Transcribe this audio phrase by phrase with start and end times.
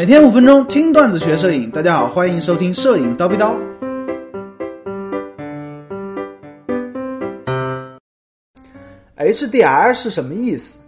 [0.00, 3.54] 每天五分钟听段子学摄影，大家好，欢迎收听摄影刀逼刀。
[9.18, 10.78] HDR 是什么意思？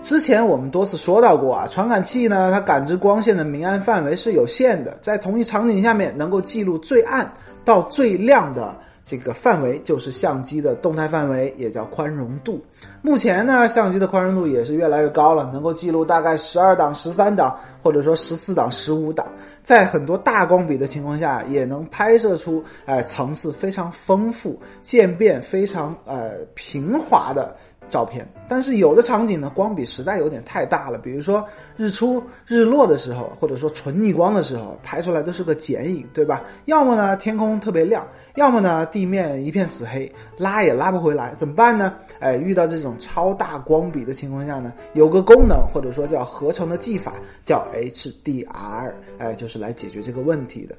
[0.00, 7.28] 之前我们多次说到过啊，传感器呢，它感知光线的明暗范围是有限的，在同一场景下面能够记录最暗
[7.64, 8.78] 到最亮的。
[9.04, 12.60] 这个范围就是相机的动态范围，也叫宽容度。
[13.02, 19.30] 目前呢，相机的宽容度也是越来越高了，能够记录大概十二档、十三档，或者说十四档、十五档，
[19.62, 27.54] 在很多大光比的情况下，也能拍摄出哎层次非常丰富、渐变非常呃平滑的。
[27.88, 31.44] 照片，但是有的场景呢，光比实在有点太大了，比如说
[31.76, 36.42] 日出日落的时候，或者说纯逆光的时候，拍出来都是个剪影，对吧？
[36.64, 41.94] 要么呢天空特别亮，要么呢地面一片死黑，拉也拉不回来，怎么办呢？
[42.20, 47.12] 哎，遇到这种超大光比的情况下呢，有个功能或者说叫合成的技法
[47.42, 50.76] 叫 HDR，哎，就是来解决这个问题的。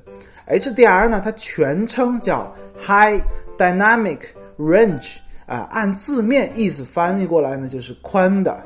[0.47, 3.21] HDR 呢，它全称叫 High
[3.57, 4.19] Dynamic
[4.57, 5.15] Range。
[5.45, 8.63] 啊，按字面意思翻译过来呢，就是宽的、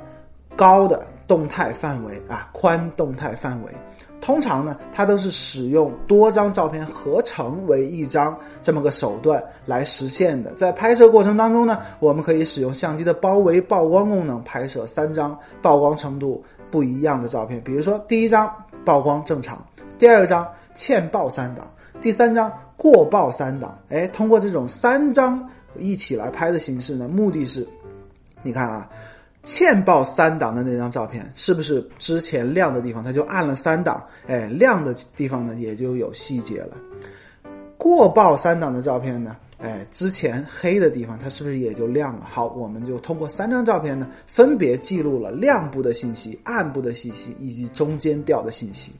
[0.55, 3.71] 高的动态范围啊，宽动态范围。
[4.21, 10.53] 通常呢，它都是使用多张照片合成为一张这么个手段来实现的。
[10.55, 17.61] 在拍摄过程当中呢，我们可以使用相机的包围曝光功能拍摄三张曝光程度不一样的照片。
[17.61, 19.65] 比如说，第一张曝光正常，
[19.97, 21.65] 第二张欠曝三档，
[22.01, 23.77] 第三张过曝三档。
[23.89, 25.49] 哎，通过这种三张。
[25.79, 27.67] 一起来拍的形式呢，目的是，
[28.43, 28.89] 你看啊，
[29.43, 34.03] 欠曝三档的那张照片，是不是之前亮的地方它就暗了三档？
[34.27, 36.77] 哎，亮的地方呢也就有细节了。
[37.77, 42.25] 过曝三档的照片呢，哎，之前黑的地方它是不是也就亮了？
[42.29, 48.91] 好，我们就通过三张照片呢，分别记录了亮部的信息、暗部的信息以及中间调的信息。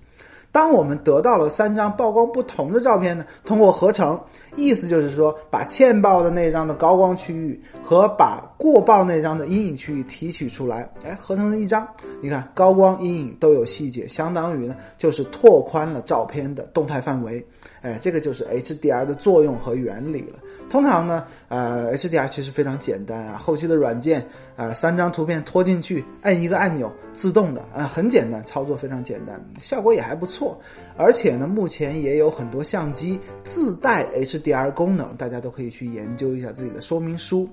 [0.51, 4.19] 当我们得到了三张曝光不同的照片呢，通过合成，
[4.55, 11.87] 意思就是说，把欠曝的那张的高光区域和把过曝那张的阴影区域提取出来，哎，合成了一张。
[12.21, 17.45] 你看，高光、阴影都有细节，相当于呢，就是拓宽了照片的动态范围。
[17.81, 20.39] 哎，这个就是 HDR 的作用和原理了。
[20.69, 30.38] 通常呢，呃，HDR 其实非常简单啊，后期的软件啊，三张图片拖进去，按一个按钮，自动的啊，很简单，操作非常简单，效果也还不错。
[30.39, 30.57] 错
[30.95, 37.49] 而且呢，目前也有很多相机自带 HDR 功能，大家都可以去研究一下自己的说明书。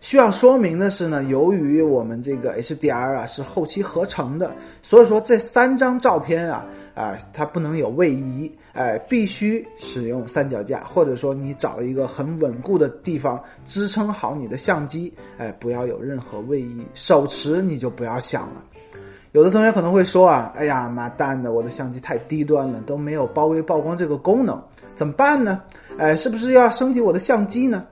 [0.00, 18.62] 需要说明的是呢，由于我们这个 HDR 啊是后期合成的，所以说这三张照片啊啊它不能有位移，哎，必须使用三脚架，或者说你找一个很稳固的地方支撑好你的相机，哎，不要有任何位移，手持你就不要想了。
[19.34, 24.62] 有的同学可能会说啊，哎呀妈蛋的，我的相机太低端了，都没有包围曝光这个功能，
[24.94, 25.60] 怎么办呢？
[25.98, 27.84] 哎，是不是要升级我的相机呢？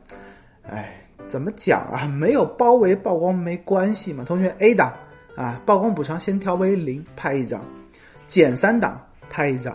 [0.64, 0.98] 哎。
[1.28, 2.06] 怎么讲啊？
[2.08, 4.22] 没有包围曝光没关系嘛。
[4.22, 4.92] 同学，A 档
[5.34, 7.58] 啊，曝光补偿先调为零，拍一张；
[8.26, 9.72] 减三档，拍一张；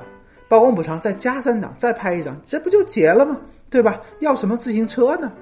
[0.48, 3.42] 曝光补偿再加三档，再拍一张，这不就结了吗？
[3.72, 4.00] 对吧？
[4.20, 5.34] 要什么自行车呢？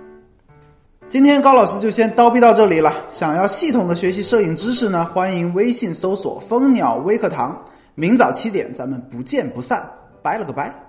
[1.08, 2.92] 今天高老师就先叨逼到这里了。
[3.12, 7.58] 想要系统的学习摄影知识呢，欢迎微信搜索“蜂鸟微课堂”。
[7.96, 9.90] 明早七点，咱们不见不散。
[10.22, 10.85] 拜了个拜。